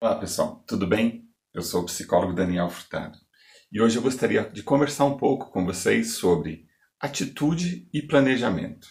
Olá 0.00 0.14
pessoal, 0.14 0.62
tudo 0.64 0.86
bem? 0.86 1.24
Eu 1.52 1.60
sou 1.60 1.82
o 1.82 1.86
psicólogo 1.86 2.32
Daniel 2.32 2.70
Furtado 2.70 3.18
e 3.72 3.80
hoje 3.80 3.96
eu 3.96 4.02
gostaria 4.02 4.48
de 4.48 4.62
conversar 4.62 5.06
um 5.06 5.16
pouco 5.16 5.50
com 5.50 5.66
vocês 5.66 6.12
sobre 6.12 6.68
atitude 7.00 7.88
e 7.92 8.00
planejamento. 8.00 8.86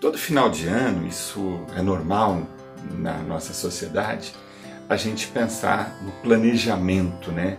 Todo 0.00 0.16
final 0.16 0.48
de 0.48 0.66
ano, 0.66 1.06
isso 1.06 1.62
é 1.76 1.82
normal 1.82 2.48
na 2.98 3.18
nossa 3.18 3.52
sociedade, 3.52 4.32
a 4.88 4.96
gente 4.96 5.28
pensar 5.28 6.02
no 6.02 6.12
planejamento, 6.22 7.30
né? 7.30 7.58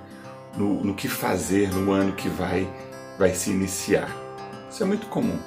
No, 0.55 0.83
no 0.83 0.93
que 0.93 1.07
fazer 1.07 1.69
no 1.73 1.91
ano 1.91 2.13
que 2.13 2.29
vai, 2.29 2.67
vai 3.17 3.33
se 3.33 3.51
iniciar. 3.51 4.09
Isso 4.69 4.83
é 4.83 4.85
muito 4.85 5.07
comum. 5.07 5.37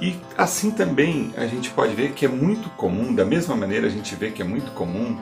E 0.00 0.16
assim 0.36 0.70
também 0.70 1.32
a 1.36 1.46
gente 1.46 1.70
pode 1.70 1.94
ver 1.94 2.12
que 2.12 2.24
é 2.24 2.28
muito 2.28 2.68
comum, 2.70 3.14
da 3.14 3.24
mesma 3.24 3.56
maneira 3.56 3.86
a 3.86 3.90
gente 3.90 4.14
vê 4.14 4.30
que 4.30 4.42
é 4.42 4.44
muito 4.44 4.72
comum 4.72 5.16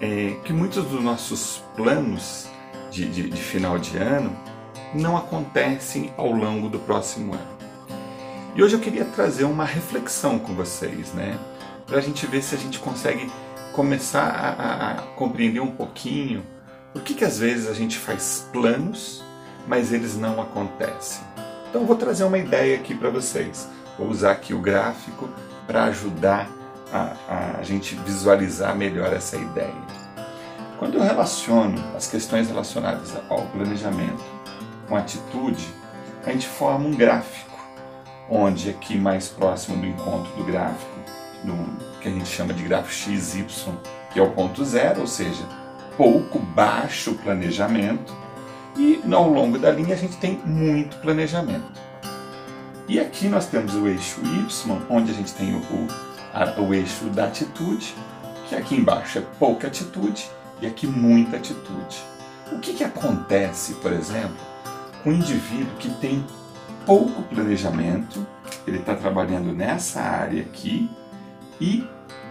é, 0.00 0.36
que 0.44 0.52
muitos 0.52 0.84
dos 0.84 1.02
nossos 1.02 1.62
planos 1.74 2.48
de, 2.90 3.06
de, 3.06 3.28
de 3.28 3.42
final 3.42 3.78
de 3.78 3.96
ano 3.96 4.36
não 4.94 5.16
acontecem 5.16 6.12
ao 6.16 6.30
longo 6.30 6.68
do 6.68 6.78
próximo 6.78 7.34
ano. 7.34 7.56
E 8.54 8.62
hoje 8.62 8.74
eu 8.74 8.80
queria 8.80 9.04
trazer 9.04 9.44
uma 9.44 9.64
reflexão 9.64 10.38
com 10.38 10.54
vocês, 10.54 11.12
né? 11.12 11.38
Para 11.86 11.98
a 11.98 12.00
gente 12.00 12.26
ver 12.26 12.42
se 12.42 12.54
a 12.54 12.58
gente 12.58 12.78
consegue 12.78 13.30
começar 13.72 14.22
a, 14.22 14.48
a, 14.48 14.90
a 14.92 14.94
compreender 15.14 15.60
um 15.60 15.70
pouquinho 15.70 16.42
por 16.96 17.02
que, 17.02 17.12
que 17.12 17.26
às 17.26 17.38
vezes 17.38 17.68
a 17.68 17.74
gente 17.74 17.98
faz 17.98 18.48
planos, 18.50 19.22
mas 19.68 19.92
eles 19.92 20.16
não 20.16 20.40
acontecem? 20.40 21.22
Então 21.68 21.84
vou 21.84 21.94
trazer 21.94 22.24
uma 22.24 22.38
ideia 22.38 22.74
aqui 22.74 22.94
para 22.94 23.10
vocês. 23.10 23.68
Vou 23.98 24.08
usar 24.08 24.30
aqui 24.30 24.54
o 24.54 24.62
gráfico 24.62 25.28
para 25.66 25.84
ajudar 25.84 26.48
a, 26.90 27.58
a 27.58 27.62
gente 27.62 27.94
visualizar 27.96 28.74
melhor 28.74 29.12
essa 29.12 29.36
ideia. 29.36 29.74
Quando 30.78 30.94
eu 30.94 31.02
relaciono 31.02 31.78
as 31.94 32.06
questões 32.06 32.48
relacionadas 32.48 33.12
ao 33.28 33.42
planejamento 33.42 34.24
com 34.88 34.96
atitude, 34.96 35.68
a 36.24 36.32
gente 36.32 36.48
forma 36.48 36.88
um 36.88 36.94
gráfico, 36.96 37.60
onde 38.30 38.70
aqui 38.70 38.96
mais 38.96 39.28
próximo 39.28 39.76
do 39.76 39.86
encontro 39.86 40.32
do 40.34 40.44
gráfico, 40.44 40.98
do, 41.44 42.00
que 42.00 42.08
a 42.08 42.10
gente 42.10 42.26
chama 42.26 42.54
de 42.54 42.62
gráfico 42.62 42.94
XY, 42.94 43.44
que 44.10 44.18
é 44.18 44.22
o 44.22 44.30
ponto 44.30 44.64
zero, 44.64 45.02
ou 45.02 45.06
seja, 45.06 45.44
pouco, 45.96 46.38
baixo 46.38 47.14
planejamento, 47.14 48.14
e 48.76 49.00
ao 49.12 49.28
longo 49.28 49.58
da 49.58 49.70
linha 49.70 49.94
a 49.94 49.98
gente 49.98 50.16
tem 50.18 50.38
muito 50.44 50.96
planejamento. 50.98 51.86
E 52.88 53.00
aqui 53.00 53.28
nós 53.28 53.46
temos 53.46 53.74
o 53.74 53.88
eixo 53.88 54.20
Y, 54.22 54.46
onde 54.88 55.10
a 55.10 55.14
gente 55.14 55.34
tem 55.34 55.54
o, 55.54 55.62
a, 56.32 56.60
o 56.60 56.72
eixo 56.72 57.06
da 57.06 57.24
atitude, 57.24 57.94
que 58.48 58.54
aqui 58.54 58.76
embaixo 58.76 59.18
é 59.18 59.22
pouca 59.38 59.66
atitude 59.66 60.30
e 60.60 60.66
aqui 60.66 60.86
muita 60.86 61.36
atitude. 61.36 61.96
O 62.52 62.58
que, 62.60 62.74
que 62.74 62.84
acontece, 62.84 63.74
por 63.74 63.92
exemplo, 63.92 64.36
com 65.02 65.10
um 65.10 65.14
indivíduo 65.14 65.74
que 65.78 65.90
tem 65.94 66.24
pouco 66.84 67.22
planejamento, 67.22 68.24
ele 68.66 68.78
está 68.78 68.94
trabalhando 68.94 69.52
nessa 69.52 70.00
área 70.00 70.42
aqui, 70.42 70.88
e 71.60 71.84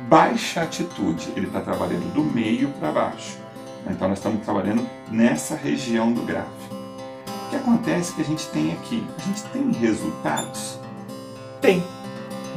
baixa 0.07 0.61
atitude, 0.61 1.33
ele 1.35 1.47
está 1.47 1.59
trabalhando 1.59 2.13
do 2.13 2.23
meio 2.23 2.69
para 2.73 2.91
baixo. 2.91 3.44
Então 3.87 4.07
nós 4.07 4.17
estamos 4.17 4.43
trabalhando 4.43 4.87
nessa 5.11 5.55
região 5.55 6.11
do 6.11 6.21
gráfico. 6.23 6.75
O 7.45 7.49
que 7.49 7.55
acontece 7.55 8.13
que 8.13 8.21
a 8.21 8.25
gente 8.25 8.47
tem 8.47 8.71
aqui, 8.73 9.05
a 9.17 9.21
gente 9.21 9.43
tem 9.43 9.71
resultados? 9.71 10.79
Tem. 11.61 11.83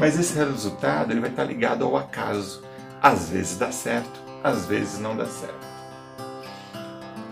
Mas 0.00 0.18
esse 0.18 0.34
resultado 0.34 1.12
ele 1.12 1.20
vai 1.20 1.30
estar 1.30 1.44
ligado 1.44 1.84
ao 1.84 1.96
acaso. 1.96 2.62
Às 3.02 3.28
vezes 3.28 3.58
dá 3.58 3.70
certo, 3.70 4.20
às 4.42 4.66
vezes 4.66 4.98
não 4.98 5.16
dá 5.16 5.26
certo. 5.26 5.68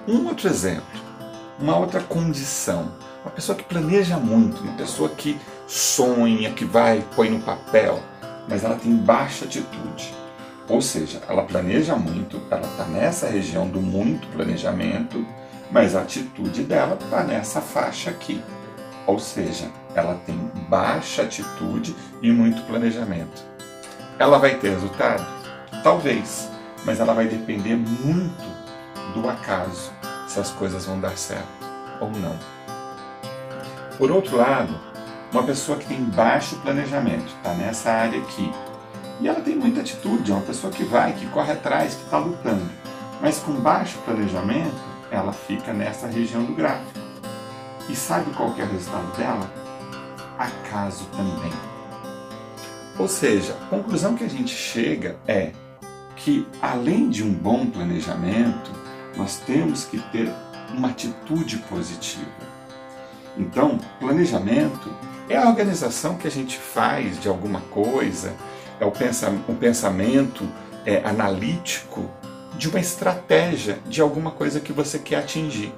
Um 0.06 0.26
outro 0.26 0.48
exemplo, 0.48 0.84
uma 1.58 1.76
outra 1.76 2.00
condição. 2.00 2.92
Uma 3.24 3.32
pessoa 3.32 3.56
que 3.56 3.64
planeja 3.64 4.18
muito, 4.18 4.62
uma 4.62 4.74
pessoa 4.74 5.08
que 5.08 5.36
sonha, 5.66 6.52
que 6.52 6.64
vai, 6.64 7.04
põe 7.16 7.28
no 7.28 7.40
papel, 7.40 8.00
mas 8.48 8.62
ela 8.62 8.76
tem 8.76 8.94
baixa 8.94 9.46
atitude 9.46 10.14
ou 10.68 10.82
seja, 10.82 11.22
ela 11.28 11.44
planeja 11.44 11.94
muito, 11.94 12.40
ela 12.50 12.66
está 12.66 12.84
nessa 12.84 13.28
região 13.28 13.68
do 13.68 13.80
muito 13.80 14.26
planejamento, 14.28 15.24
mas 15.70 15.94
a 15.94 16.02
atitude 16.02 16.62
dela 16.64 16.98
está 17.00 17.22
nessa 17.22 17.60
faixa 17.60 18.10
aqui. 18.10 18.42
Ou 19.06 19.18
seja, 19.18 19.70
ela 19.94 20.20
tem 20.26 20.36
baixa 20.68 21.22
atitude 21.22 21.94
e 22.20 22.32
muito 22.32 22.62
planejamento. 22.62 23.42
Ela 24.18 24.38
vai 24.38 24.56
ter 24.56 24.70
resultado? 24.70 25.24
Talvez, 25.82 26.50
mas 26.84 26.98
ela 26.98 27.14
vai 27.14 27.28
depender 27.28 27.76
muito 27.76 28.56
do 29.14 29.28
acaso, 29.28 29.92
se 30.26 30.40
as 30.40 30.50
coisas 30.50 30.84
vão 30.86 30.98
dar 31.00 31.16
certo 31.16 31.46
ou 32.00 32.10
não. 32.10 32.36
Por 33.96 34.10
outro 34.10 34.36
lado, 34.36 34.78
uma 35.32 35.42
pessoa 35.44 35.78
que 35.78 35.86
tem 35.86 36.02
baixo 36.02 36.56
planejamento, 36.56 37.26
está 37.26 37.54
nessa 37.54 37.90
área 37.90 38.18
aqui, 38.20 38.52
e 39.20 39.28
ela 39.28 39.40
tem 39.40 39.56
muita 39.56 39.80
atitude, 39.80 40.30
é 40.30 40.34
uma 40.34 40.44
pessoa 40.44 40.72
que 40.72 40.84
vai, 40.84 41.12
que 41.14 41.26
corre 41.26 41.52
atrás, 41.52 41.94
que 41.94 42.04
está 42.04 42.18
lutando. 42.18 42.68
Mas 43.20 43.38
com 43.38 43.52
baixo 43.52 43.98
planejamento, 44.04 44.76
ela 45.10 45.32
fica 45.32 45.72
nessa 45.72 46.06
região 46.06 46.44
do 46.44 46.54
gráfico. 46.54 47.00
E 47.88 47.96
sabe 47.96 48.30
qual 48.32 48.54
é 48.58 48.62
o 48.62 48.72
resultado 48.72 49.16
dela? 49.16 49.50
Acaso 50.38 51.06
também. 51.16 51.52
Ou 52.98 53.08
seja, 53.08 53.54
a 53.54 53.66
conclusão 53.66 54.14
que 54.14 54.24
a 54.24 54.28
gente 54.28 54.54
chega 54.54 55.16
é 55.26 55.52
que, 56.16 56.46
além 56.60 57.08
de 57.08 57.22
um 57.22 57.32
bom 57.32 57.66
planejamento, 57.66 58.70
nós 59.16 59.36
temos 59.36 59.84
que 59.84 59.98
ter 60.10 60.30
uma 60.76 60.88
atitude 60.88 61.58
positiva. 61.68 62.26
Então, 63.36 63.78
planejamento 64.00 64.90
é 65.28 65.36
a 65.36 65.48
organização 65.48 66.16
que 66.16 66.26
a 66.26 66.30
gente 66.30 66.58
faz 66.58 67.20
de 67.20 67.28
alguma 67.28 67.60
coisa, 67.60 68.34
é 68.80 68.84
o, 68.84 68.90
pensamento, 68.90 69.52
pensamento 69.54 70.48
é, 70.84 70.98
analítico 71.04 72.10
de 72.56 72.68
uma 72.68 72.80
estratégia 72.80 73.78
de 73.86 74.00
alguma 74.00 74.30
coisa 74.30 74.60
que 74.60 74.72
você 74.72 74.98
quer 74.98 75.16
atingir. 75.16 75.72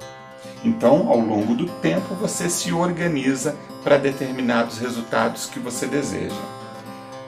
Então, 0.63 1.09
ao 1.09 1.19
longo 1.19 1.55
do 1.55 1.67
tempo, 1.79 2.15
você 2.15 2.49
se 2.49 2.73
organiza 2.73 3.55
para 3.83 3.97
determinados 3.97 4.77
resultados 4.77 5.45
que 5.45 5.59
você 5.59 5.87
deseja. 5.87 6.35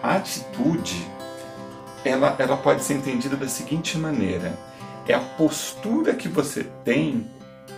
A 0.04 0.16
atitude, 0.16 1.08
ela, 2.04 2.36
ela 2.40 2.58
pode 2.58 2.84
ser 2.84 2.96
entendida 2.96 3.38
da 3.38 3.48
seguinte 3.48 3.98
maneira: 3.98 4.58
é 5.08 5.14
a 5.14 5.20
postura 5.20 6.14
que 6.14 6.28
você 6.28 6.66
tem 6.84 7.30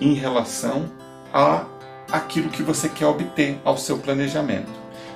em 0.02 0.14
relação 0.14 0.90
a 1.32 1.66
aquilo 2.12 2.50
que 2.50 2.64
você 2.64 2.90
quer 2.90 3.06
obter, 3.06 3.60
ao 3.64 3.78
seu 3.78 3.98
planejamento. 3.98 4.72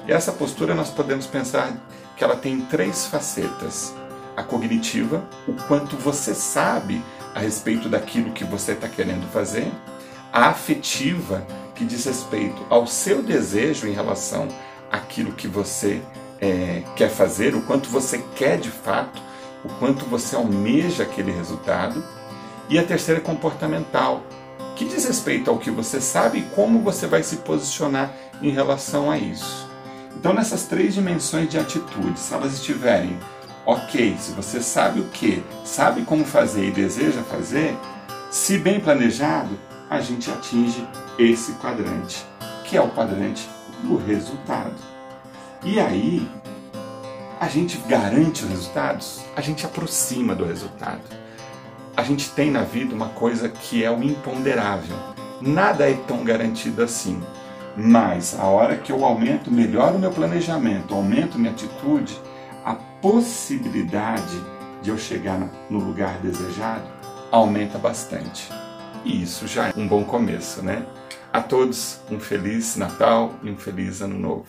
E 0.07 0.11
essa 0.11 0.31
postura 0.31 0.73
nós 0.73 0.89
podemos 0.89 1.25
pensar 1.25 1.73
que 2.17 2.23
ela 2.23 2.35
tem 2.35 2.61
três 2.61 3.05
facetas. 3.05 3.95
A 4.35 4.43
cognitiva, 4.43 5.23
o 5.47 5.53
quanto 5.67 5.95
você 5.95 6.33
sabe 6.33 7.01
a 7.33 7.39
respeito 7.39 7.87
daquilo 7.87 8.33
que 8.33 8.43
você 8.43 8.71
está 8.71 8.87
querendo 8.87 9.31
fazer. 9.31 9.71
A 10.33 10.47
afetiva, 10.47 11.45
que 11.75 11.85
diz 11.85 12.05
respeito 12.05 12.65
ao 12.69 12.87
seu 12.87 13.21
desejo 13.21 13.87
em 13.87 13.93
relação 13.93 14.47
àquilo 14.91 15.31
que 15.31 15.47
você 15.47 16.01
é, 16.41 16.83
quer 16.95 17.09
fazer, 17.09 17.55
o 17.55 17.61
quanto 17.61 17.89
você 17.89 18.23
quer 18.35 18.59
de 18.59 18.71
fato, 18.71 19.21
o 19.63 19.69
quanto 19.79 20.05
você 20.05 20.35
almeja 20.35 21.03
aquele 21.03 21.31
resultado. 21.31 22.03
E 22.69 22.77
a 22.77 22.83
terceira 22.83 23.21
é 23.21 23.23
comportamental, 23.23 24.23
que 24.75 24.85
diz 24.85 25.05
respeito 25.05 25.49
ao 25.49 25.57
que 25.57 25.71
você 25.71 26.01
sabe 26.01 26.39
e 26.39 26.55
como 26.55 26.81
você 26.81 27.07
vai 27.07 27.23
se 27.23 27.37
posicionar 27.37 28.11
em 28.41 28.51
relação 28.51 29.09
a 29.09 29.17
isso. 29.17 29.66
Então, 30.19 30.33
nessas 30.33 30.63
três 30.63 30.95
dimensões 30.95 31.47
de 31.47 31.59
atitude, 31.59 32.19
se 32.19 32.33
elas 32.33 32.55
estiverem 32.55 33.19
ok, 33.67 34.17
se 34.17 34.31
você 34.31 34.59
sabe 34.59 34.99
o 34.99 35.09
que, 35.09 35.43
sabe 35.63 36.01
como 36.01 36.25
fazer 36.25 36.69
e 36.69 36.71
deseja 36.71 37.21
fazer, 37.21 37.77
se 38.31 38.57
bem 38.57 38.79
planejado, 38.79 39.59
a 39.87 40.01
gente 40.01 40.31
atinge 40.31 40.83
esse 41.19 41.51
quadrante, 41.53 42.25
que 42.65 42.75
é 42.75 42.81
o 42.81 42.89
quadrante 42.89 43.47
do 43.83 43.95
resultado. 43.95 44.73
E 45.63 45.79
aí, 45.79 46.27
a 47.39 47.47
gente 47.47 47.77
garante 47.87 48.43
os 48.43 48.49
resultados, 48.49 49.21
a 49.35 49.41
gente 49.41 49.67
aproxima 49.67 50.33
do 50.33 50.45
resultado. 50.45 51.03
A 51.95 52.01
gente 52.01 52.31
tem 52.31 52.49
na 52.49 52.63
vida 52.63 52.95
uma 52.95 53.09
coisa 53.09 53.49
que 53.49 53.83
é 53.83 53.91
o 53.91 54.01
imponderável. 54.01 54.97
Nada 55.39 55.87
é 55.87 55.93
tão 55.93 56.23
garantido 56.23 56.81
assim. 56.81 57.21
Mas 57.77 58.37
a 58.37 58.45
hora 58.45 58.75
que 58.75 58.91
eu 58.91 59.05
aumento, 59.05 59.51
melhoro 59.51 59.97
o 59.97 59.99
meu 59.99 60.09
planejamento, 60.09 60.95
aumento 60.95 61.37
minha 61.37 61.51
atitude, 61.51 62.19
a 62.65 62.73
possibilidade 62.73 64.41
de 64.81 64.89
eu 64.89 64.97
chegar 64.97 65.39
no 65.69 65.77
lugar 65.77 66.17
desejado 66.17 66.85
aumenta 67.31 67.77
bastante. 67.77 68.49
E 69.05 69.21
isso 69.21 69.47
já 69.47 69.67
é 69.67 69.73
um 69.77 69.87
bom 69.87 70.03
começo, 70.03 70.63
né? 70.63 70.83
A 71.31 71.39
todos 71.39 72.01
um 72.09 72.19
feliz 72.19 72.75
Natal 72.75 73.33
e 73.43 73.51
um 73.51 73.55
feliz 73.55 74.01
Ano 74.01 74.17
Novo. 74.17 74.47